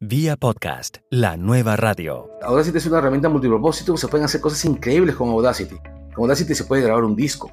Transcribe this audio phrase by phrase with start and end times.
[0.00, 2.28] Vía podcast, la nueva radio.
[2.42, 5.76] Audacity es una herramienta multipropósito, se pueden hacer cosas increíbles con Audacity.
[6.14, 7.50] Con Audacity se puede grabar un disco.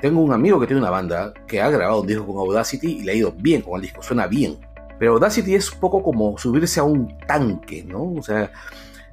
[0.00, 3.02] Tengo un amigo que tiene una banda que ha grabado un disco con Audacity y
[3.02, 4.58] le ha ido bien con el disco, suena bien.
[4.98, 8.14] Pero Audacity es un poco como subirse a un tanque, ¿no?
[8.14, 8.50] O sea,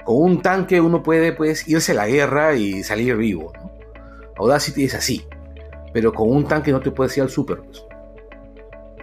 [0.05, 3.73] con un tanque uno puede pues, irse a la guerra y salir vivo, ¿no?
[4.37, 5.25] Audacity es así,
[5.91, 7.59] pero con un tanque no te puedes ir al súper.
[7.59, 7.83] Pues.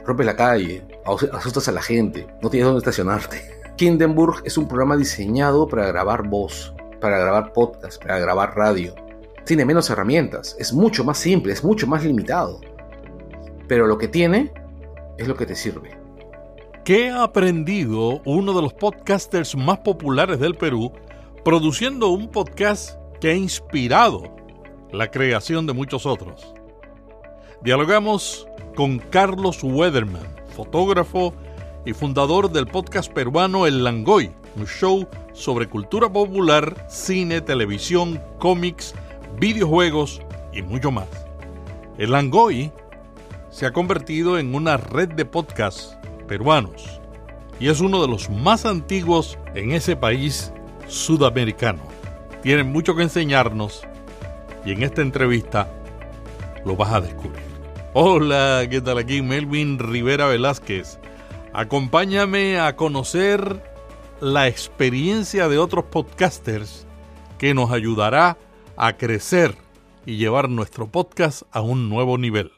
[0.07, 3.56] Rompes la calle, asustas a la gente, no tienes dónde estacionarte.
[3.77, 8.95] Kindenburg es un programa diseñado para grabar voz, para grabar podcast, para grabar radio.
[9.45, 12.59] Tiene menos herramientas, es mucho más simple, es mucho más limitado.
[13.69, 14.51] Pero lo que tiene
[15.19, 15.91] es lo que te sirve.
[16.85, 20.93] ¿Qué ha aprendido uno de los podcasters más populares del Perú
[21.45, 24.35] produciendo un podcast que ha inspirado
[24.91, 26.55] la creación de muchos otros?
[27.63, 31.35] Dialogamos con Carlos Weatherman, fotógrafo
[31.87, 38.93] y fundador del podcast peruano El Langoy, un show sobre cultura popular, cine, televisión, cómics,
[39.39, 40.21] videojuegos
[40.53, 41.07] y mucho más.
[41.97, 42.73] El Langoy
[43.51, 47.01] se ha convertido en una red de podcasts peruanos
[47.61, 50.53] y es uno de los más antiguos en ese país
[50.89, 51.83] sudamericano.
[52.43, 53.83] Tienen mucho que enseñarnos
[54.65, 55.73] y en esta entrevista
[56.65, 57.47] lo vas a descubrir.
[57.95, 59.23] Hola, ¿qué tal aquí?
[59.23, 60.99] Melvin Rivera Velázquez.
[61.59, 63.63] Acompáñame a conocer
[64.21, 66.87] la experiencia de otros podcasters
[67.39, 68.37] que nos ayudará
[68.77, 69.57] a crecer
[70.05, 72.53] y llevar nuestro podcast a un nuevo nivel.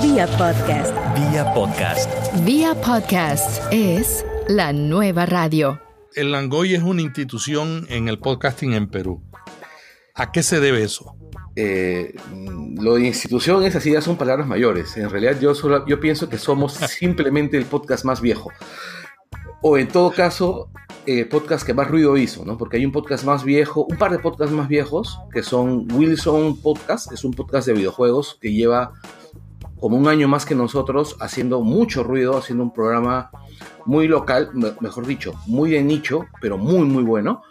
[0.00, 0.94] Vía podcast.
[1.18, 2.08] Vía podcast.
[2.44, 5.80] Vía podcast es la nueva radio.
[6.14, 9.20] El Langoy es una institución en el podcasting en Perú.
[10.14, 11.16] ¿A qué se debe eso?
[11.56, 12.14] Eh,
[12.80, 14.96] lo de institución es así, ya son palabras mayores.
[14.96, 18.50] En realidad yo, solo, yo pienso que somos simplemente el podcast más viejo.
[19.62, 20.68] O en todo caso,
[21.06, 22.58] el podcast que más ruido hizo, ¿no?
[22.58, 26.60] Porque hay un podcast más viejo, un par de podcasts más viejos, que son Wilson
[26.60, 28.92] Podcast, es un podcast de videojuegos que lleva
[29.80, 33.30] como un año más que nosotros haciendo mucho ruido, haciendo un programa
[33.86, 37.42] muy local, mejor dicho, muy de nicho, pero muy, muy bueno.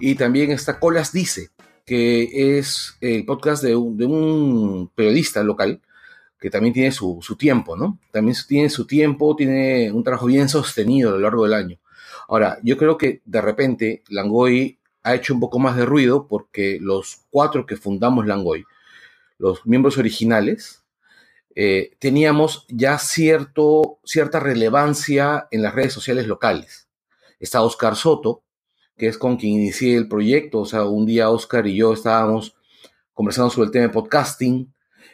[0.00, 1.50] Y también está Colas Dice,
[1.84, 5.80] que es el podcast de un, periodista local
[6.38, 7.98] que también tiene su, tiempo, ¿no?
[8.10, 11.78] También tiene su tiempo, tiene un trabajo bien sostenido a lo largo del año.
[12.28, 16.78] Ahora, yo creo que de repente Langoy ha hecho un poco más de ruido porque
[16.80, 18.64] los cuatro que fundamos Langoy,
[19.38, 20.82] los miembros originales,
[21.54, 26.88] eh, teníamos ya cierto, cierta relevancia en las redes sociales locales.
[27.38, 28.42] Está Oscar Soto,
[28.96, 30.60] que es con quien inicié el proyecto.
[30.60, 32.54] O sea, un día Oscar y yo estábamos
[33.12, 34.72] conversando sobre el tema de podcasting.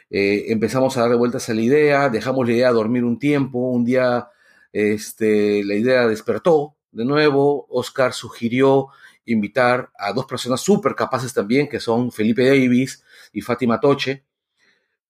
[0.09, 3.59] Eh, empezamos a dar vueltas a la idea, dejamos la idea dormir un tiempo.
[3.59, 4.29] Un día
[4.71, 7.65] este, la idea despertó de nuevo.
[7.69, 8.87] Oscar sugirió
[9.25, 14.23] invitar a dos personas súper capaces también, que son Felipe Davis y Fátima Toche,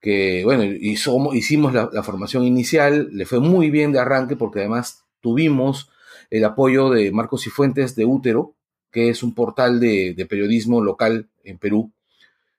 [0.01, 5.05] que, bueno, hicimos la, la, formación inicial, le fue muy bien de arranque porque además
[5.21, 5.89] tuvimos
[6.29, 8.55] el apoyo de Marcos y Fuentes de Útero,
[8.91, 11.91] que es un portal de, periodismo local en Perú,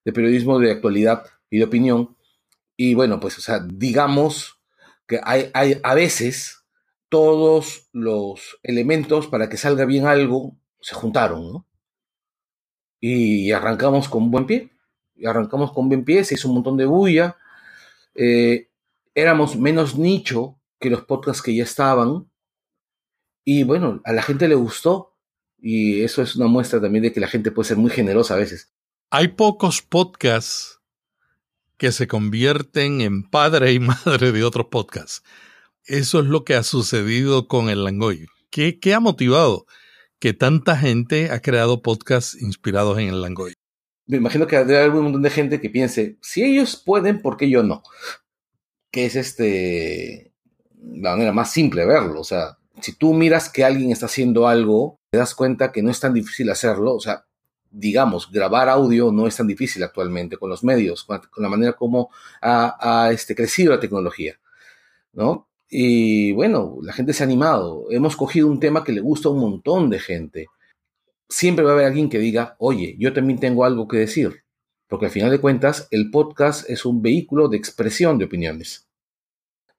[0.04, 2.16] de periodismo de actualidad y de opinión.
[2.76, 4.60] Y bueno, pues, o sea, digamos
[5.06, 6.64] que hay, hay a veces
[7.08, 11.64] todos los elementos para que salga bien algo se juntaron.
[13.00, 14.70] Y arrancamos con buen pie.
[15.14, 17.36] Y arrancamos con buen pie, se hizo un montón de bulla.
[18.14, 18.70] Eh,
[19.14, 22.30] éramos menos nicho que los podcasts que ya estaban.
[23.44, 25.09] Y bueno, a la gente le gustó.
[25.62, 28.38] Y eso es una muestra también de que la gente puede ser muy generosa a
[28.38, 28.72] veces.
[29.10, 30.80] Hay pocos podcasts
[31.76, 35.22] que se convierten en padre y madre de otros podcasts.
[35.84, 38.26] Eso es lo que ha sucedido con el Langoy.
[38.50, 39.66] ¿Qué, qué ha motivado
[40.18, 43.54] que tanta gente ha creado podcasts inspirados en el Langoy?
[44.06, 47.48] Me imagino que haber un montón de gente que piense, si ellos pueden, ¿por qué
[47.48, 47.82] yo no?
[48.90, 50.32] Que es este
[50.82, 52.20] la manera más simple de verlo.
[52.20, 55.90] O sea, si tú miras que alguien está haciendo algo te das cuenta que no
[55.90, 56.94] es tan difícil hacerlo.
[56.94, 57.26] O sea,
[57.70, 62.10] digamos, grabar audio no es tan difícil actualmente con los medios, con la manera como
[62.40, 64.38] ha, este, crecido la tecnología,
[65.12, 65.48] ¿no?
[65.68, 67.86] Y bueno, la gente se ha animado.
[67.90, 70.46] Hemos cogido un tema que le gusta a un montón de gente.
[71.28, 74.42] Siempre va a haber alguien que diga, oye, yo también tengo algo que decir.
[74.88, 78.89] Porque al final de cuentas, el podcast es un vehículo de expresión de opiniones.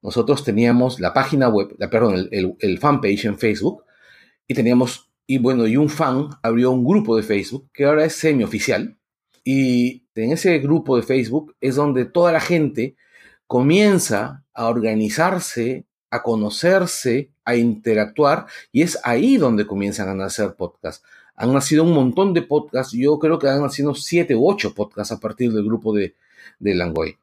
[0.02, 3.84] Nosotros teníamos la página web, la, perdón, el, el fanpage en Facebook,
[4.46, 8.16] y teníamos y bueno, y un fan abrió un grupo de Facebook que ahora es
[8.16, 8.98] semi-oficial.
[9.44, 12.96] Y en ese grupo de Facebook es donde toda la gente
[13.46, 21.04] comienza a organizarse, a conocerse a interactuar y es ahí donde comienzan a nacer podcasts.
[21.34, 25.12] Han nacido un montón de podcasts, yo creo que han nacido siete u ocho podcasts
[25.12, 26.14] a partir del grupo de,
[26.58, 27.16] de Langoy.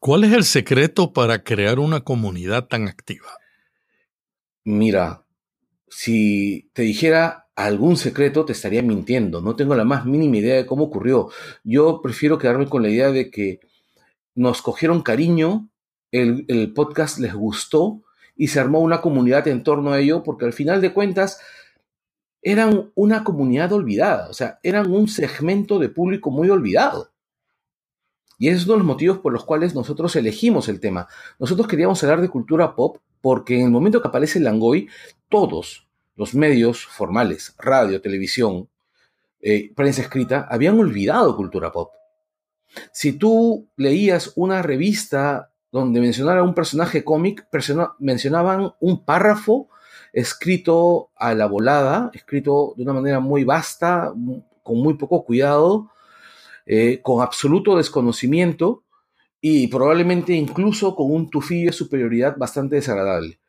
[0.00, 3.28] ¿Cuál es el secreto para crear una comunidad tan activa?
[4.64, 5.24] Mira,
[5.88, 9.40] si te dijera algún secreto, te estaría mintiendo.
[9.40, 11.30] No tengo la más mínima idea de cómo ocurrió.
[11.64, 13.58] Yo prefiero quedarme con la idea de que
[14.36, 15.68] nos cogieron cariño,
[16.12, 18.02] el, podcast les gustó
[18.36, 21.40] y se armó una comunidad en torno a ello, porque al final de cuentas
[22.40, 27.10] eran una comunidad olvidada, o sea, eran un segmento de público muy olvidado.
[28.38, 31.08] Y es uno de los motivos por los cuales nosotros elegimos el tema.
[31.38, 34.88] Nosotros queríamos hablar de cultura pop porque en el momento que aparece Langoy,
[35.28, 38.68] todos los medios formales, radio, televisión,
[39.40, 41.92] eh, prensa escrita, habían olvidado cultura pop.
[42.92, 47.46] Si tú leías una revista donde mencionara un personaje cómic,
[47.98, 49.68] mencionaban un párrafo
[50.12, 54.12] escrito a la volada, escrito de una manera muy vasta,
[54.62, 55.90] con muy poco cuidado,
[56.70, 58.84] eh, con absoluto desconocimiento
[59.40, 63.40] y probablemente incluso con un tufillo de superioridad bastante desagradable.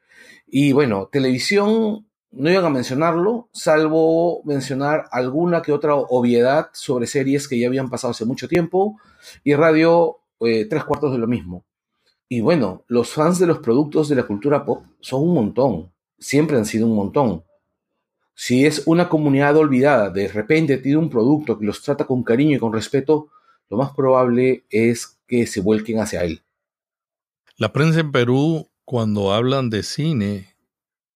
[0.48, 7.50] Y bueno, televisión no iban a mencionarlo, salvo mencionar alguna que otra obviedad sobre series
[7.50, 8.98] que ya habían pasado hace mucho tiempo,
[9.44, 11.66] y radio eh, tres cuartos de lo mismo.
[12.30, 16.56] Y bueno, los fans de los productos de la cultura pop son un montón, siempre
[16.56, 17.44] han sido un montón.
[18.42, 22.56] Si es una comunidad olvidada, de repente tiene un producto que los trata con cariño
[22.56, 23.28] y con respeto,
[23.70, 26.42] lo más probable es que se vuelquen hacia él.
[27.58, 30.56] La prensa en Perú, cuando hablan de cine,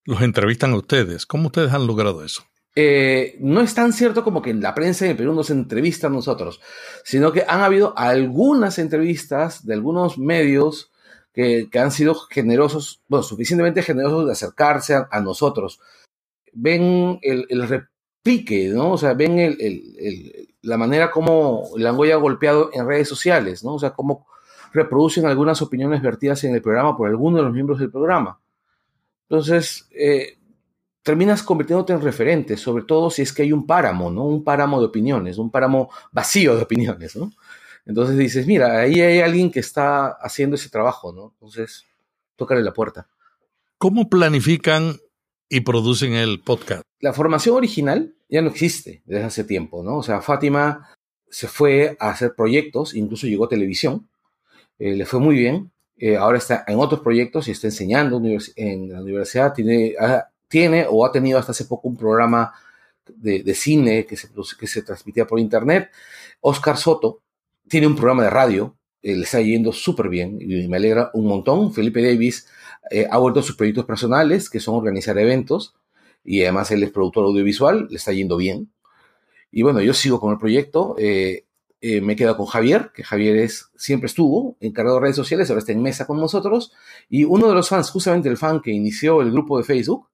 [0.04, 1.24] los entrevistan a ustedes.
[1.24, 2.42] ¿Cómo ustedes han logrado eso?
[2.76, 6.60] Eh, no es tan cierto como que la prensa en Perú nos entrevista a nosotros,
[7.04, 10.90] sino que han habido algunas entrevistas de algunos medios
[11.34, 15.80] que, han sido generosos, bueno, suficientemente generosos de acercarse a, nosotros.
[16.54, 18.92] Ven el, replique, ¿no?
[18.92, 23.74] O sea, ven el, la manera como Langoy ha golpeado en redes sociales, ¿no?
[23.74, 24.26] O sea, cómo
[24.72, 28.40] reproducen algunas opiniones vertidas en el programa por alguno de los miembros del programa.
[29.28, 30.38] Entonces, eh,
[31.02, 34.24] terminas convirtiéndote en referente, sobre todo si es que hay un páramo, ¿no?
[34.24, 37.30] Un páramo de opiniones, un páramo vacío de opiniones, ¿no?
[37.86, 41.32] Entonces dices, mira, ahí hay alguien que está haciendo ese trabajo, ¿no?
[41.34, 41.84] Entonces,
[42.36, 43.06] tócale la puerta.
[43.76, 44.96] ¿Cómo planifican
[45.48, 46.82] y producen el podcast?
[47.00, 49.98] La formación original ya no existe desde hace tiempo, ¿no?
[49.98, 50.88] O sea, Fátima
[51.28, 54.08] se fue a hacer proyectos, incluso llegó a televisión,
[54.78, 58.20] eh, le fue muy bien, eh, ahora está en otros proyectos y está enseñando
[58.56, 62.52] en la universidad, tiene, o ha tenido hasta hace poco un programa
[63.06, 65.90] de, cine que se, que se transmitía por internet.
[66.40, 67.20] Oscar Soto
[67.68, 71.26] tiene un programa de radio, eh, le está yendo súper bien y me alegra un
[71.26, 71.72] montón.
[71.72, 72.48] Felipe Davis
[72.90, 75.74] eh, ha vuelto a sus proyectos personales, que son organizar eventos,
[76.24, 78.72] y además él es productor audiovisual, le está yendo bien.
[79.50, 80.96] Y bueno, yo sigo con el proyecto.
[80.98, 81.44] Eh,
[82.00, 85.58] me he quedado con Javier, que Javier es, siempre estuvo encargado de redes sociales, ahora
[85.58, 86.72] está en mesa con nosotros.
[87.10, 90.08] Y uno de los fans, justamente el fan que inició el grupo de Facebook,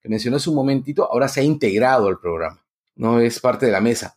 [0.00, 2.62] que mencionó hace un momentito, ahora se ha integrado al programa,
[2.94, 4.16] no es parte de la mesa.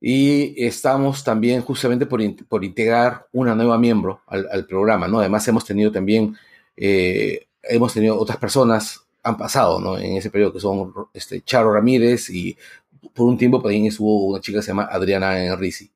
[0.00, 5.18] Y estamos también justamente por, por integrar una nueva miembro al, programa, ¿no?
[5.18, 6.36] Además hemos tenido también,
[6.76, 9.98] eh, hemos tenido otras personas, han pasado, ¿no?
[9.98, 12.56] En ese periodo que son este, Charo Ramírez y
[13.14, 15.90] por un tiempo también estuvo una chica que se llama Adriana Enrici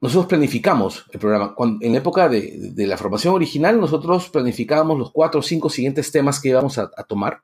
[0.00, 1.54] nosotros planificamos el programa.
[1.80, 6.40] en la época de, la formación original, nosotros planificábamos los cuatro o cinco siguientes temas
[6.40, 7.42] que íbamos a, tomar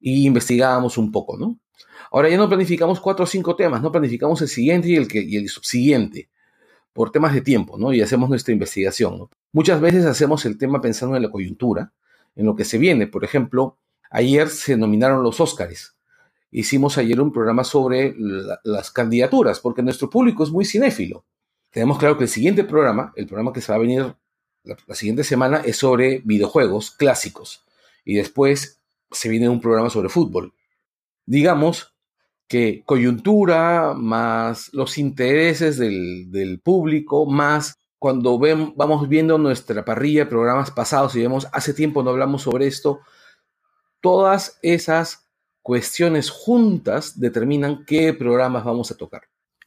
[0.00, 1.58] y investigábamos un poco, ¿no?
[2.10, 5.22] Ahora ya no planificamos cuatro o cinco temas, no planificamos el siguiente y el, que,
[5.22, 6.28] y el subsiguiente
[6.92, 7.92] por temas de tiempo, ¿no?
[7.92, 9.28] Y hacemos nuestra investigación.
[9.52, 11.92] Muchas veces hacemos el tema pensando en la coyuntura,
[12.36, 13.06] en lo que se viene.
[13.06, 13.78] Por ejemplo,
[14.10, 15.96] ayer se nominaron los Óscares.
[16.50, 18.14] Hicimos ayer un programa sobre
[18.64, 21.24] las candidaturas, porque nuestro público es muy cinéfilo
[21.72, 24.14] tenemos claro que el siguiente programa, el programa que se va a venir
[24.62, 27.64] la, siguiente semana, es sobre videojuegos clásicos.
[28.04, 30.52] Y después se viene un programa sobre fútbol.
[31.24, 31.94] Digamos
[32.46, 38.36] que coyuntura, más los intereses del, público, más cuando
[38.74, 42.98] vamos viendo nuestra parrilla de programas pasados y vemos, hace tiempo no hablamos sobre esto,
[44.00, 45.28] todas esas
[45.62, 49.22] cuestiones juntas determinan qué programas vamos a tocar.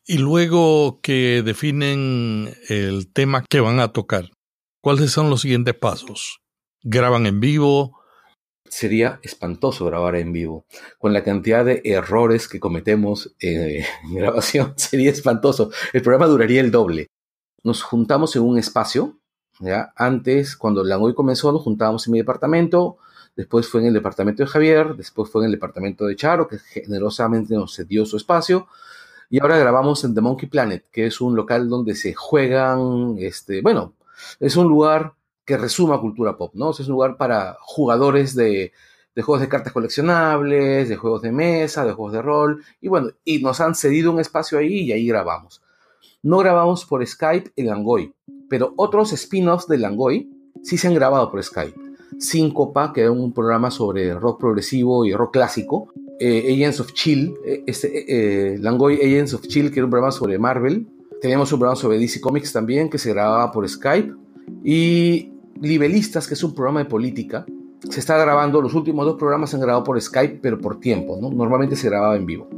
[0.05, 4.29] Y luego que definen el tema que van a tocar,
[4.81, 6.41] ¿cuáles son los siguientes pasos?
[6.83, 8.01] ¿Graban en vivo?
[8.65, 10.65] Sería espantoso grabar en vivo.
[10.99, 15.71] Con la cantidad de errores que cometemos en grabación, sería espantoso.
[15.93, 17.07] El programa duraría el doble.
[17.65, 19.17] Nos juntamos en un espacio.
[19.59, 19.91] ¿ya?
[19.95, 22.97] Antes, cuando Langoy comenzó, nos juntábamos en mi departamento,
[23.35, 26.59] después fue en el departamento de Javier, después fue en el departamento de Charo, que
[26.59, 28.67] generosamente nos cedió su espacio,
[29.31, 33.63] y ahora grabamos en The Monkey Planet, que es un local donde se juegan, este,
[33.63, 33.93] bueno,
[34.39, 36.69] es un lugar que resuma cultura pop, ¿no?
[36.69, 38.73] es un lugar para jugadores de,
[39.15, 43.09] de juegos de cartas coleccionables, de juegos de mesa, de juegos de rol, y bueno,
[43.23, 45.63] y nos han cedido un espacio ahí y ahí grabamos.
[46.25, 48.11] No grabamos por Skype en Langoy,
[48.49, 50.27] pero otros spin-offs de Langoy
[50.63, 51.79] sí se han grabado por Skype.
[52.17, 55.89] Síncopa, que era un programa sobre rock progresivo y rock clásico.
[56.19, 59.91] Eh, Agents of Chill, eh, este, eh, eh, Langoy Agents of Chill, que era un
[59.91, 60.87] programa sobre Marvel.
[61.21, 64.11] Teníamos un programa sobre DC Comics también, que se grababa por Skype.
[64.63, 67.45] Y Libelistas, que es un programa de política,
[67.87, 71.19] se está grabando, los últimos dos programas se han grabado por Skype, pero por tiempo,
[71.21, 71.29] ¿no?
[71.29, 72.49] Normalmente se grababa en vivo,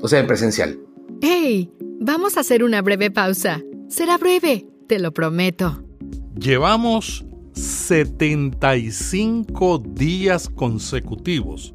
[0.00, 0.85] o sea, en presencial.
[1.20, 1.70] ¡Hey!
[2.00, 3.62] Vamos a hacer una breve pausa.
[3.88, 5.82] Será breve, te lo prometo.
[6.38, 11.72] Llevamos 75 días consecutivos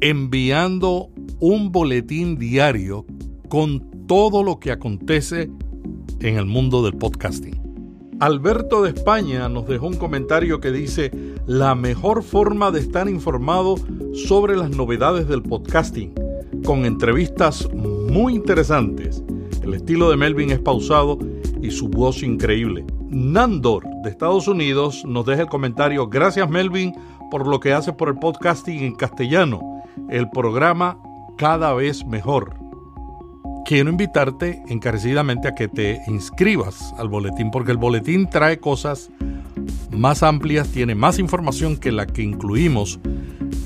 [0.00, 3.04] enviando un boletín diario
[3.48, 5.50] con todo lo que acontece
[6.20, 7.60] en el mundo del podcasting.
[8.20, 11.10] Alberto de España nos dejó un comentario que dice,
[11.46, 13.76] la mejor forma de estar informado
[14.14, 16.14] sobre las novedades del podcasting,
[16.64, 19.22] con entrevistas muy interesantes.
[19.62, 21.18] El estilo de Melvin es pausado
[21.62, 22.84] y su voz increíble.
[23.08, 26.94] Nandor de Estados Unidos nos deja el comentario, gracias Melvin
[27.30, 29.60] por lo que hace por el podcasting en castellano,
[30.10, 30.98] el programa
[31.36, 32.64] cada vez mejor
[33.64, 39.10] quiero invitarte encarecidamente a que te inscribas al boletín, porque el boletín trae cosas
[39.90, 43.00] más amplias, tiene más información que la que incluimos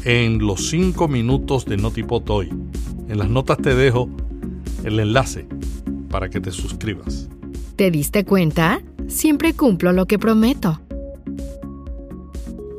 [0.04, 2.48] en los cinco minutos de Notipot hoy.
[3.08, 4.08] En las notas te dejo
[4.84, 5.46] el enlace
[6.10, 7.28] para que te suscribas.
[7.76, 8.80] ¿Te diste cuenta?
[9.06, 10.80] Siempre cumplo lo que prometo.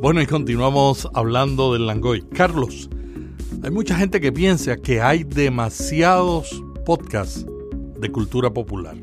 [0.01, 2.21] Bueno, y continuamos hablando del Langoy.
[2.21, 2.89] Carlos,
[3.63, 7.47] hay mucha gente que piensa que hay demasiados podcast
[7.99, 8.95] de cultura popular?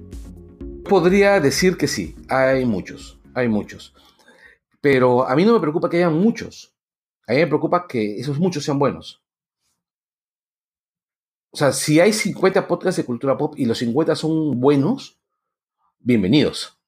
[0.88, 3.94] Podría decir que sí, hay muchos, hay muchos.
[4.80, 6.75] Pero a mí no me preocupa que haya muchos.
[7.26, 9.22] A mí me preocupa que esos muchos sean buenos.
[11.50, 15.18] O sea, si hay 50 podcasts de cultura pop y los 50 son buenos,
[15.98, 16.78] bienvenidos.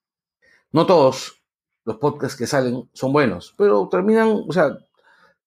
[0.70, 1.42] No todos
[1.84, 4.78] los podcasts que salen son buenos, pero terminan, o sea,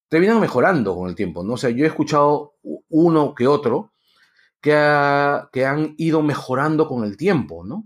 [0.09, 1.53] terminan mejorando con el tiempo, ¿no?
[1.53, 2.55] O sea, yo he escuchado
[2.89, 3.93] uno que otro
[4.59, 7.85] que, han ido mejorando con el tiempo, ¿no?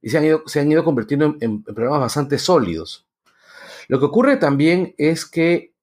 [0.00, 3.06] Y se han ido, se han ido convirtiendo en, programas bastante sólidos.
[3.88, 5.74] Lo que ocurre también es que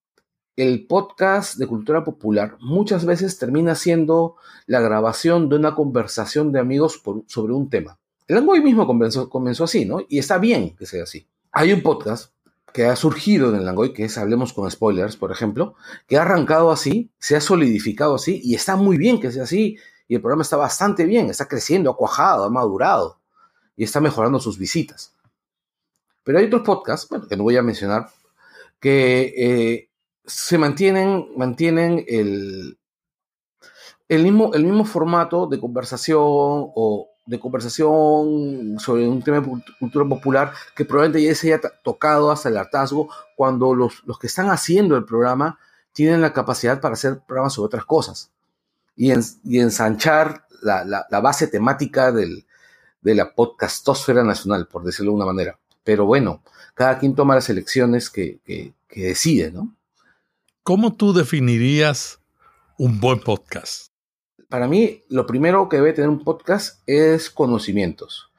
[0.56, 6.60] el podcast de cultura popular muchas veces termina siendo la grabación de una conversación de
[6.60, 8.00] amigos sobre un tema.
[8.28, 10.00] El Langoy mismo comenzó, así, ¿no?
[10.08, 11.28] Y está bien que sea así.
[11.52, 12.32] Hay un podcast
[12.74, 15.76] que ha surgido en el Langoy, que es Hablemos con Spoilers, por ejemplo,
[16.08, 19.78] que ha arrancado así, se ha solidificado así, y está muy bien que sea así,
[20.08, 23.20] y el programa está bastante bien, está creciendo, ha cuajado, ha madurado
[23.76, 25.14] y está mejorando sus visitas.
[26.24, 28.10] Pero hay otros podcasts, bueno, que no voy a mencionar,
[28.80, 29.90] que eh,
[30.26, 32.78] se mantienen, mantienen el,
[34.08, 40.08] el, mismo, el mismo formato de conversación o de conversación sobre un tema de cultura
[40.08, 44.50] popular que probablemente ya se haya tocado hasta el hartazgo cuando los, los que están
[44.50, 45.58] haciendo el programa
[45.92, 48.32] tienen la capacidad para hacer programas sobre otras cosas
[48.96, 49.12] y,
[49.60, 52.46] ensanchar la, base temática del,
[53.02, 55.60] de la podcastosfera nacional, por decirlo de una manera.
[55.84, 56.42] Pero bueno,
[56.74, 59.76] cada quien toma las elecciones que, que, decide, ¿no?
[60.66, 62.20] ¿Cómo tú definirías
[62.80, 63.92] un buen podcast?
[64.50, 68.32] Para mí, lo primero que debe tener un podcast es conocimientos.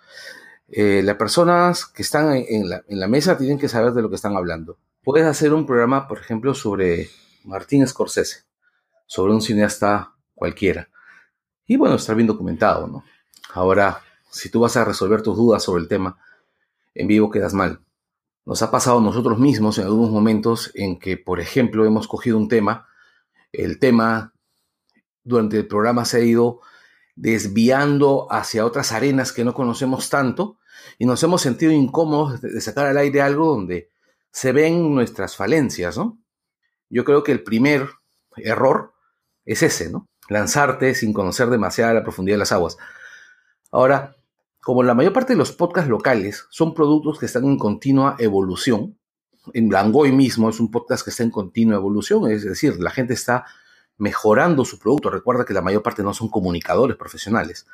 [0.66, 4.37] Eh, las personas que están en la, mesa tienen que saber de lo que están
[4.37, 4.76] hablando.
[5.04, 7.11] Puedes hacer un programa, por ejemplo, sobre
[7.45, 8.42] Martín Scorsese,
[9.06, 10.88] sobre un cineasta cualquiera.
[11.64, 13.04] Y bueno, estar bien documentado, ¿no?
[13.54, 14.02] Ahora,
[14.33, 16.18] si tú vas a resolver tus dudas sobre el tema,
[16.92, 17.86] en vivo quedas mal.
[18.46, 22.48] Nos ha pasado nosotros mismos en algunos momentos en que, por ejemplo, hemos cogido un
[22.48, 22.88] tema,
[23.52, 24.32] el tema
[25.22, 26.60] durante el programa se ha ido
[27.16, 30.58] desviando hacia otras arenas que no conocemos tanto
[30.98, 33.90] y nos hemos sentido incómodos de sacar al aire algo donde
[34.30, 36.18] se ven nuestras falencias, ¿no?
[36.88, 37.88] Yo creo que el primer
[38.36, 38.94] error
[39.44, 40.08] es ese, ¿no?
[40.28, 42.76] lanzarte sin conocer demasiada la profundidad de las aguas.
[43.70, 44.15] Ahora,
[44.66, 48.99] como la mayor parte de los podcasts locales son productos que están en continua evolución,
[49.52, 53.14] en Blangoy mismo es un podcast que está en continua evolución, es decir, la gente
[53.14, 53.44] está
[53.96, 55.08] mejorando su producto.
[55.08, 57.64] Recuerda que la mayor parte no son comunicadores profesionales.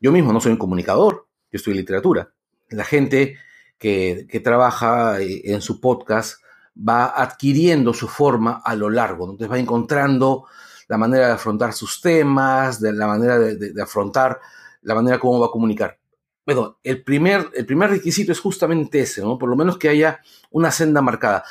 [0.00, 2.32] Yo mismo no soy un comunicador, yo en literatura.
[2.70, 3.36] La gente
[3.76, 6.40] que, trabaja eh, en su podcast
[6.74, 10.46] va adquiriendo su forma a lo largo, entonces va encontrando
[10.88, 14.40] la manera de afrontar sus temas, de la manera de, afrontar
[14.80, 15.98] la manera como va a comunicar.
[16.46, 19.38] Bueno, el primer, el primer requisito es justamente ese, ¿no?
[19.38, 20.20] Por lo menos que haya
[20.50, 21.44] una senda marcada.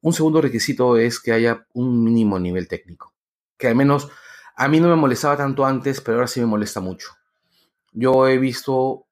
[0.00, 3.12] Un segundo requisito es que haya un mínimo nivel técnico,
[3.56, 4.08] que al menos
[4.56, 7.10] a mí no me molestaba tanto antes, pero ahora sí me molesta mucho.
[7.92, 9.06] Yo he visto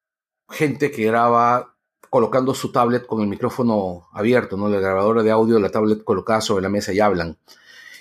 [0.49, 1.75] gente que graba
[2.11, 4.69] colocando su tablet con el micrófono abierto, ¿no?
[4.69, 7.39] La grabadora de audio la tablet colocada sobre la mesa y hablan.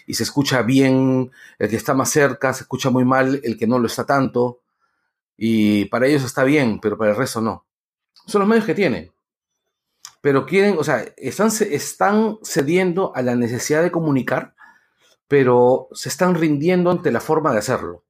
[0.08, 3.68] Y se escucha bien el que está más cerca, se escucha muy mal el que
[3.68, 4.62] no lo está tanto.
[5.42, 7.66] Y para ellos está bien, pero para el resto no.
[8.26, 9.12] Son los medios que tienen.
[10.22, 14.54] Pero quieren, o sea, están, están cediendo a la necesidad de comunicar,
[15.30, 18.04] pero se están rindiendo ante la forma de hacerlo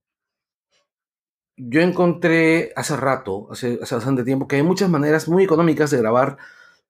[1.60, 5.98] yo encontré hace rato, hace, hace, bastante tiempo, que hay muchas maneras muy económicas de
[5.98, 6.38] grabar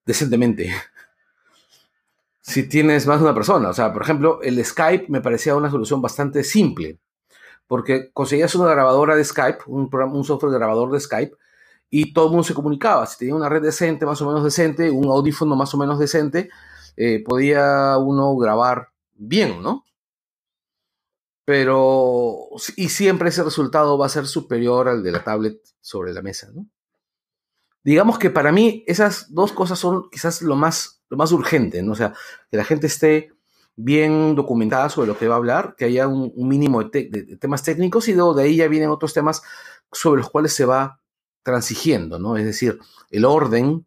[0.06, 0.72] decentemente.
[2.40, 3.70] si tienes más de una persona.
[3.70, 6.98] O sea, por ejemplo, el Skype me parecía una solución bastante simple.
[7.70, 11.36] Porque conseguías una grabadora de Skype, un, programa, un software grabador de Skype,
[11.88, 13.06] y todo el mundo se comunicaba.
[13.06, 16.50] Si tenía una red decente, más o menos decente, un audífono más o menos decente,
[16.96, 19.84] eh, podía uno grabar bien, ¿no?
[21.50, 22.46] pero
[22.76, 26.48] y siempre ese resultado va a ser superior al de la tablet sobre la mesa,
[26.54, 26.64] ¿no?
[27.82, 31.90] Digamos que para mí esas dos cosas son quizás lo más, lo más urgente, ¿no?
[31.90, 32.14] O sea,
[32.52, 33.32] que la gente esté
[33.84, 38.08] bien documentada sobre lo que va a hablar, que haya un, mínimo de, temas técnicos
[38.08, 39.42] y luego de ahí ya vienen otros temas
[39.92, 41.00] sobre los cuales se va
[41.42, 42.36] transigiendo, ¿no?
[42.36, 42.78] Es decir,
[43.10, 43.86] el orden,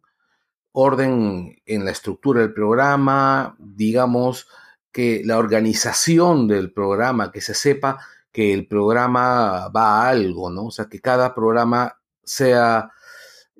[0.72, 4.48] orden en la estructura del programa, digamos,
[4.92, 7.98] que la organización del programa, que se sepa
[8.32, 10.66] que el programa va a algo, ¿no?
[10.66, 12.90] O sea, que cada programa sea,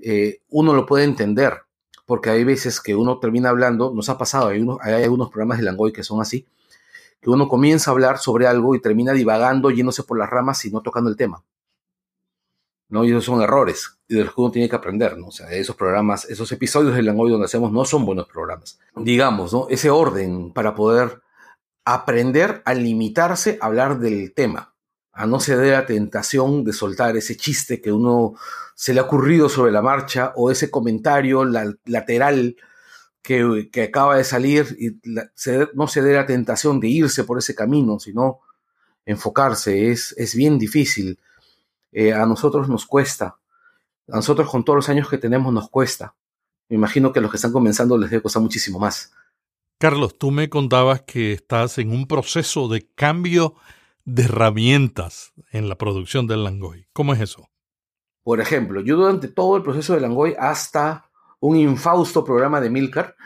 [0.03, 1.64] eh, uno lo puede entender,
[2.07, 5.65] porque hay veces que uno termina hablando, nos ha pasado, hay, hay algunos programas de
[5.65, 6.47] Langoy que son así,
[7.21, 10.71] que uno comienza a hablar sobre algo y termina divagando, yéndose por las ramas y
[10.71, 11.43] no tocando el tema.
[12.89, 13.05] ¿no?
[13.05, 15.29] Y esos son errores de los que uno tiene que aprender, ¿no?
[15.29, 18.79] O sea, esos programas, esos episodios de Langoy donde hacemos no son buenos programas.
[18.95, 19.67] Digamos, ¿no?
[19.71, 21.23] Ese orden para poder
[21.85, 24.74] aprender a limitarse a hablar del tema,
[25.15, 28.35] a no ceder a tentación de soltar ese chiste que uno
[28.75, 32.57] se le ha ocurrido sobre la marcha o ese comentario lateral
[33.23, 35.01] que, acaba de salir y
[35.75, 38.41] no ceder a tentación de irse por ese camino, sino
[39.07, 39.91] enfocarse.
[39.91, 41.19] Es, es bien difícil.
[41.93, 43.39] Eh, a nosotros nos cuesta.
[44.09, 46.15] A nosotros con todos los años que tenemos nos cuesta.
[46.69, 49.13] Me imagino que a los que están comenzando les debe costar muchísimo más.
[49.79, 53.55] Carlos, tú me contabas que estás en un proceso de cambio
[54.05, 56.87] de herramientas en la producción del Langoy.
[56.93, 57.49] ¿Cómo es eso?
[58.23, 63.17] Por ejemplo, yo durante todo el proceso de Langoy, hasta un infausto programa de Milcar,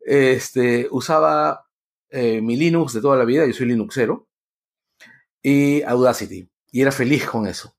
[0.00, 1.66] este, usaba
[2.10, 4.28] eh, mi Linux de toda la vida, yo soy Linuxero,
[5.42, 6.50] y Audacity.
[6.70, 7.74] Y era feliz con eso.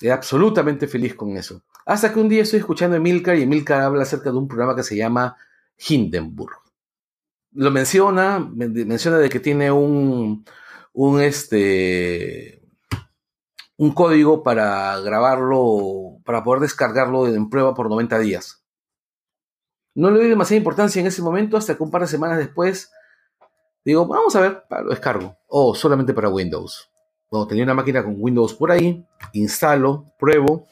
[0.00, 1.62] Era absolutamente feliz con eso.
[1.84, 4.76] Hasta que un día estoy escuchando a Milcar y Milcar habla acerca de un programa
[4.76, 5.36] que se llama
[5.76, 6.68] Hindenburg
[7.52, 10.44] lo menciona, menciona de que tiene un,
[10.92, 12.62] un, este,
[13.76, 18.64] un código para grabarlo, para poder descargarlo en prueba por 90 días.
[19.94, 22.92] No le doy demasiada importancia en ese momento hasta que un par de semanas después
[23.84, 25.36] digo, vamos a ver, lo descargo.
[25.46, 26.90] O solamente para Windows.
[27.30, 30.66] Bueno, tenía una máquina con Windows por ahí, instalo, pruebo,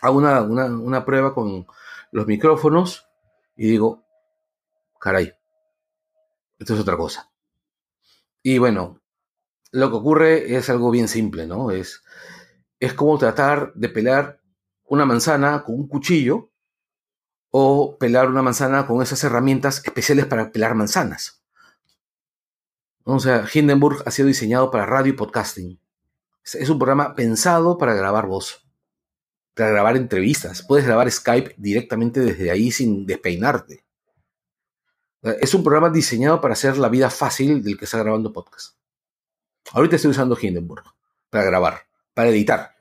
[0.00, 1.66] hago una, una prueba con
[2.10, 3.08] los micrófonos
[3.56, 4.02] y digo,
[4.98, 5.32] caray,
[6.58, 7.30] esto es otra cosa.
[8.42, 9.01] Y bueno,
[9.72, 11.70] lo que ocurre es algo bien simple, ¿no?
[11.70, 12.04] Es,
[12.78, 14.40] es como tratar de pelar
[14.84, 16.50] una manzana con un cuchillo
[17.50, 21.42] o pelar una manzana con esas herramientas especiales para pelar manzanas.
[23.04, 25.80] O sea, Hindenburg ha sido diseñado para radio y podcasting.
[26.44, 28.66] Es un programa pensado para grabar voz,
[29.54, 30.62] para grabar entrevistas.
[30.62, 33.84] Puedes grabar Skype directamente desde ahí sin despeinarte.
[35.22, 38.76] Es un programa diseñado para hacer la vida fácil del que está grabando podcast.
[39.72, 40.84] Ahorita estoy usando Hindenburg
[41.30, 42.74] para grabar, para editar.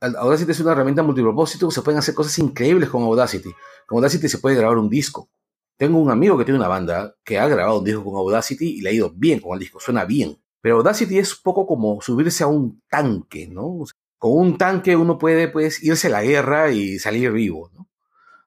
[0.00, 3.50] Audacity es una herramienta multipropósito, se pueden hacer cosas increíbles con Audacity.
[3.86, 5.28] Con Audacity se puede grabar un disco.
[5.76, 8.80] Tengo un amigo que tiene una banda que ha grabado un disco con Audacity y
[8.82, 10.38] le ha ido bien con el disco, suena bien.
[10.60, 13.84] Pero Audacity es un poco como subirse a un tanque, ¿no?
[14.18, 17.88] con un tanque uno puede pues, irse a la guerra y salir vivo, ¿no?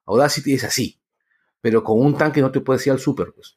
[0.06, 1.00] Audacity es así
[1.64, 3.56] pero con un tanque no te puedes ir al súper, pues.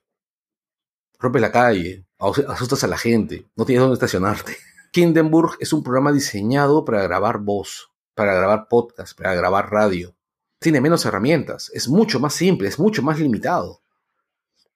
[1.19, 4.57] Rompes la calle, asustas a la gente, no tienes dónde estacionarte.
[4.93, 10.15] Hindenburg es un programa diseñado para grabar voz, para grabar podcast, para grabar radio.
[10.59, 13.81] Tiene menos herramientas, es mucho más simple, es mucho más limitado.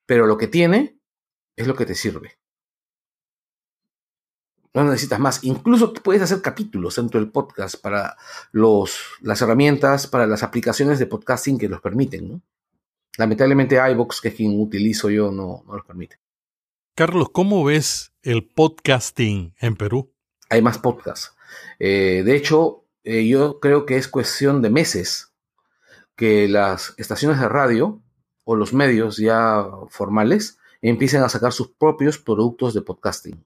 [0.06, 1.00] pero lo que tiene
[1.56, 2.38] es lo que te sirve.
[4.74, 5.44] No necesitas más.
[5.44, 8.16] Incluso puedes hacer capítulos dentro del podcast para
[8.52, 12.30] los, las herramientas, para las aplicaciones de podcasting que los permiten.
[12.30, 12.42] ¿no?
[13.18, 16.20] Lamentablemente iVoox, que es quien utilizo yo, no, no los permite.
[16.94, 20.14] Carlos, ¿cómo ves el podcasting en Perú?
[20.50, 21.34] Hay más podcasts.
[21.80, 25.32] Eh, de hecho, eh, yo creo que es cuestión de meses
[26.18, 28.02] que las estaciones de radio
[28.44, 33.46] o los medios ya formales empiecen a sacar sus propios productos de podcasting.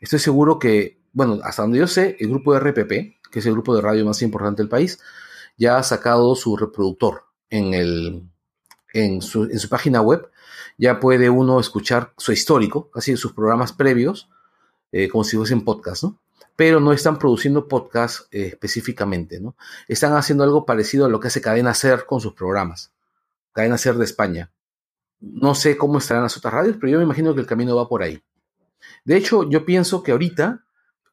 [0.00, 3.52] Estoy seguro que, bueno, hasta donde yo sé, el grupo de RPP, que es el
[3.52, 5.00] grupo de radio más importante del país,
[5.56, 8.30] ya ha sacado su reproductor en,
[9.20, 10.30] su, página web.
[10.82, 14.28] Ya puede uno escuchar su histórico, casi sus programas previos,
[14.90, 16.18] eh, como si fuesen podcast, ¿no?
[16.56, 19.54] Pero no están produciendo podcast eh, específicamente, ¿no?
[19.86, 22.92] Están haciendo algo parecido a lo que hace Cadena Ser con sus programas.
[23.52, 24.50] Cadena Ser de España.
[25.20, 27.88] No sé cómo estarán las otras radios, pero yo me imagino que el camino va
[27.88, 28.20] por ahí.
[29.04, 30.64] De hecho, yo pienso que ahorita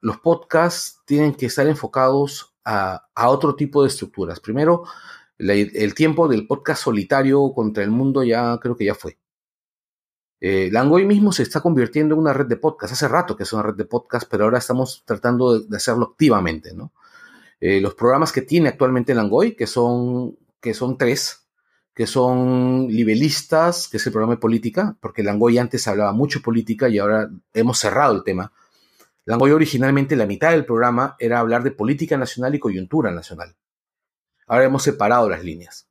[0.01, 4.39] los podcasts tienen que estar enfocados a, otro tipo de estructuras.
[4.39, 4.85] Primero,
[5.37, 9.19] el tiempo del podcast solitario contra el mundo ya creo que ya fue.
[10.41, 12.93] Eh, Langoy mismo se está convirtiendo en una red de podcast.
[12.93, 16.73] Hace rato que es una red de podcast, pero ahora estamos tratando de, hacerlo activamente.
[16.73, 16.93] ¿no?
[17.59, 21.47] Eh, los programas que tiene actualmente Langoy, que son, que son tres,
[21.93, 26.87] que son libelistas, que es el programa de política, porque Langoy antes hablaba mucho política
[26.87, 28.53] y ahora hemos cerrado el tema.
[29.25, 33.55] Langoy originalmente la mitad del programa era hablar de política nacional y coyuntura nacional.
[34.47, 35.88] Ahora hemos separado las líneas.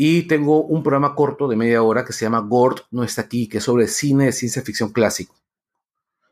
[0.00, 3.48] Y tengo un programa corto de media hora que se llama Gord no está aquí,
[3.48, 5.34] que es sobre cine de ciencia ficción clásico.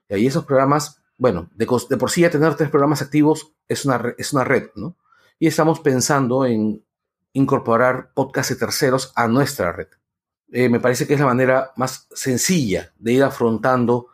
[0.09, 4.15] Y ahí esos programas, bueno, de, por sí ya tener tres programas activos es una,
[4.19, 4.95] es una red, ¿no?
[5.41, 6.81] Y estamos pensando en
[7.33, 9.89] incorporar podcasts de terceros a nuestra red.
[10.53, 14.07] Eh, me parece que es la manera más sencilla de ir afrontando,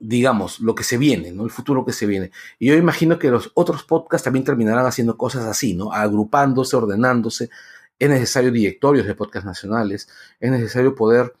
[0.00, 1.44] digamos, lo que se viene, ¿no?
[1.44, 2.32] El futuro que se viene.
[2.58, 5.92] Y yo imagino que los otros podcasts también terminarán haciendo cosas así, ¿no?
[5.92, 7.50] Agrupándose, ordenándose.
[7.98, 11.34] Es necesario directorios de podcasts nacionales, es necesario poder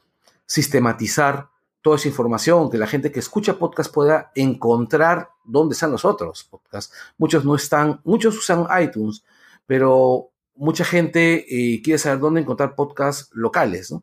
[0.46, 1.50] sistematizar
[1.86, 6.42] toda esa información, que la gente que escucha podcast pueda encontrar dónde están los otros
[6.42, 6.92] podcasts.
[7.16, 9.22] Muchos no están, muchos usan iTunes,
[9.66, 13.94] pero mucha gente eh, quiere saber dónde encontrar podcasts locales.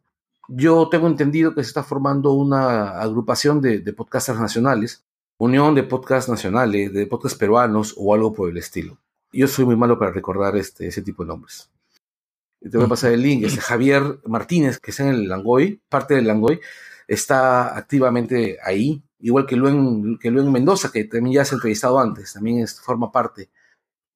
[0.48, 5.04] Yo tengo entendido que se está formando una agrupación de, podcasters nacionales,
[5.38, 8.98] unión de podcasts nacionales, de podcasts peruanos o algo por el estilo.
[9.34, 11.73] Yo soy muy malo para recordar este, ese tipo de nombres.
[12.69, 13.43] Te voy a pasar el link.
[13.43, 16.60] Este Javier Martínez, que está en el Langoy, parte del Langoy,
[17.08, 22.34] está activamente ahí, igual que Luen, que Mendoza, que también ya se ha entrevistado antes,
[22.34, 23.49] también forma parte.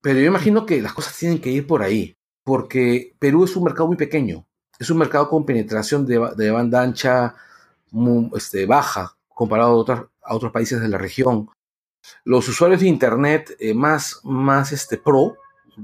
[0.02, 3.66] Pero yo imagino que las cosas tienen que ir por ahí porque Perú es un
[3.66, 4.48] mercado muy pequeño,
[4.80, 7.36] es un mercado con penetración de, banda ancha
[8.36, 9.86] este, baja comparado
[10.24, 11.50] a, otros países de la región.
[12.24, 15.36] Los usuarios de Internet eh, más, más este, pro,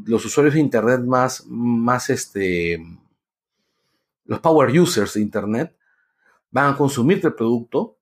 [0.06, 2.84] los usuarios de Internet más, más este,
[4.26, 5.76] los power users de Internet
[6.52, 7.98] van a consumir el producto,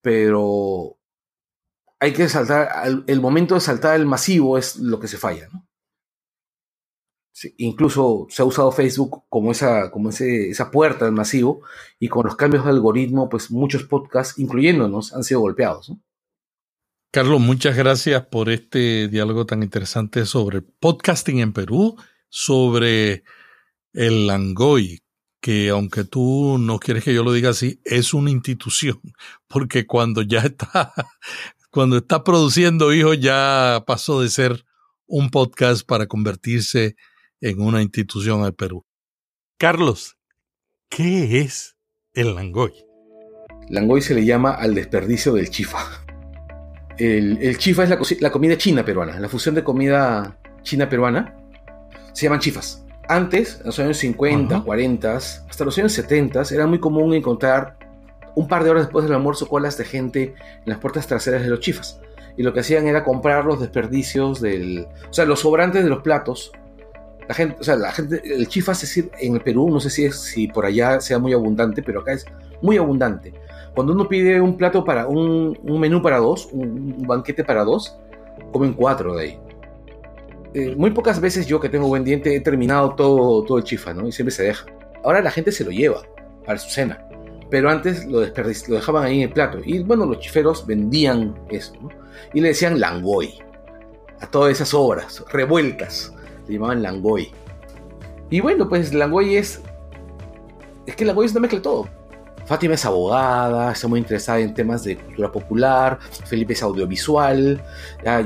[0.00, 0.96] pero
[1.98, 2.68] hay que saltar,
[3.06, 5.48] el momento de saltar el masivo es lo que se falla,
[7.56, 11.62] incluso se ha usado Facebook como esa, como esa puerta del masivo
[11.98, 15.92] y con los cambios de algoritmo, pues muchos podcasts, incluyéndonos, han sido golpeados.
[17.14, 21.94] Carlos, muchas gracias por este diálogo tan interesante sobre podcasting en Perú,
[22.30, 23.22] sobre
[23.92, 25.02] el Langoy,
[25.38, 28.98] que aunque tú no quieres que yo lo diga así, es una institución,
[29.46, 30.94] porque cuando ya está,
[31.70, 34.64] cuando está produciendo hijos ya pasó de ser
[35.04, 36.96] un podcast para convertirse
[37.42, 38.86] en una institución al Perú.
[39.58, 40.16] Carlos,
[40.88, 41.76] ¿qué es
[42.14, 42.72] el langoy?
[43.68, 46.06] Langoy se le llama al desperdicio del chifa.
[46.98, 51.34] El, chifa es la, comida china peruana, la fusión de comida china peruana.
[52.12, 52.84] Se llaman chifas.
[53.08, 57.76] Antes, en los años 50, 40, hasta los años 70, era muy común encontrar
[58.34, 61.48] un par de horas después del almuerzo colas de gente en las puertas traseras de
[61.48, 62.00] los chifas.
[62.36, 64.86] Y lo que hacían era comprar los desperdicios del.
[65.10, 66.52] O sea, los sobrantes de los platos
[67.28, 69.90] la gente, o sea, la gente, el chifa es decir, en el Perú, no sé
[69.90, 72.26] si, es, si por allá sea muy abundante, pero acá es
[72.60, 73.32] muy abundante.
[73.74, 77.96] Cuando uno pide un plato para, un, menú para dos, un, banquete para dos,
[78.52, 79.38] comen cuatro de ahí.
[80.54, 83.94] Eh, muy pocas veces yo que tengo buen diente he terminado todo, todo el chifa,
[83.94, 84.06] ¿no?
[84.06, 84.66] Y siempre se deja.
[85.02, 86.02] Ahora la gente se lo lleva
[86.44, 87.06] para su cena.
[87.50, 89.58] Pero antes lo, lo dejaban ahí en el plato.
[89.64, 91.88] Y bueno, los chiferos vendían eso, ¿no?
[92.34, 93.38] Y le decían langoy
[94.20, 96.12] a todas esas obras revueltas
[96.46, 97.30] le llamaban Langoy.
[98.30, 99.60] Y bueno, pues Langoy es.
[100.86, 101.88] Es que Langoy es una mezcla de todo.
[102.44, 107.62] Fátima es abogada, está muy interesada en temas de cultura popular, Felipe es audiovisual,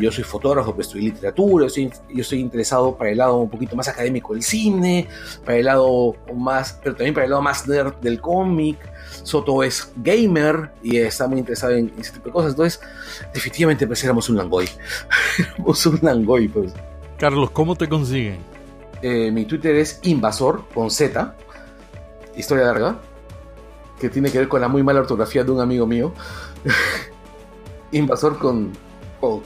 [0.00, 3.76] yo soy fotógrafo, pero estudié literatura, yo, yo estoy interesado para el lado un poquito
[3.76, 5.06] más académico del cine,
[5.44, 8.78] para el lado más, pero también para el lado más nerd del cómic.
[9.22, 12.50] Soto es gamer y está muy interesado en, ese tipo de cosas.
[12.52, 12.80] Entonces,
[13.32, 14.68] definitivamente pues éramos un langoy.
[15.38, 16.72] éramos un langoy, pues.
[17.18, 18.38] Carlos, ¿cómo te consiguen?
[19.02, 21.34] Eh, mi Twitter es invasor con Z,
[22.36, 22.98] historia larga
[23.98, 26.12] que tiene que ver con la muy mala ortografía de un amigo mío.
[27.92, 28.72] Invasor con,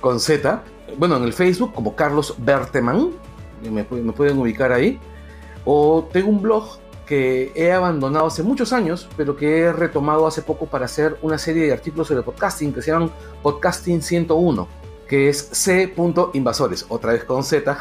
[0.01, 0.63] con, Z.
[0.97, 3.11] Bueno, en el Facebook como Carlos Berteman.
[3.63, 4.99] Me, me pueden ubicar ahí.
[5.65, 6.79] O tengo un blog
[7.11, 11.39] que he abandonado hace muchos años, pero que he retomado hace poco para hacer una
[11.39, 13.11] serie de artículos sobre podcasting que se llaman
[13.43, 14.69] Podcasting 101,
[15.09, 17.75] que es c.invasores, otra vez con z.org.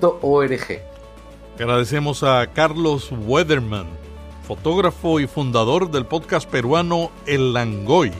[1.58, 4.05] Agradecemos a Carlos Weatherman
[4.46, 8.12] fotógrafo y fundador del podcast peruano El Langoy,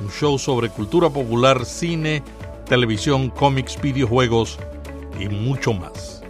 [0.00, 2.22] un show sobre cultura popular, cine,
[2.68, 4.56] televisión, cómics, videojuegos
[5.18, 6.22] y mucho más.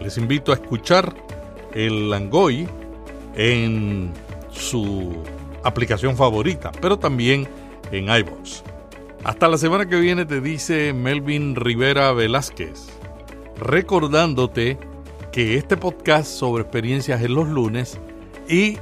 [0.00, 1.14] Les invito a escuchar
[1.72, 2.68] El Langoy
[3.36, 4.12] en
[4.50, 5.22] su
[5.62, 7.46] aplicación favorita, pero también
[7.92, 8.62] en iVoox.
[9.22, 12.88] Hasta la semana que viene te dice Melvin Rivera Velázquez,
[13.56, 14.78] recordándote
[15.30, 18.00] que este podcast sobre experiencias en los lunes
[18.50, 18.78] y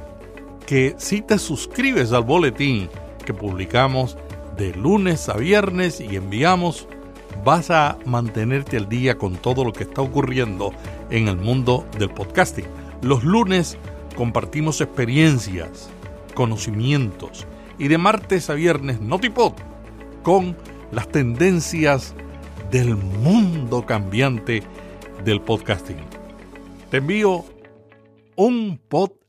[0.65, 2.89] que si te suscribes al boletín
[3.23, 4.17] que publicamos
[4.57, 6.87] de lunes a viernes y enviamos,
[7.45, 10.73] vas a mantenerte al día con todo lo que está ocurriendo
[11.11, 12.65] en el mundo del podcasting.
[13.01, 13.77] Los lunes
[14.15, 15.89] compartimos experiencias,
[16.33, 17.45] conocimientos
[17.77, 19.53] y de martes a viernes Notipod
[20.23, 20.57] con
[20.91, 22.15] las tendencias
[22.71, 24.63] del mundo cambiante
[25.23, 25.97] del podcasting.
[26.89, 27.45] Te envío
[28.35, 29.18] un pod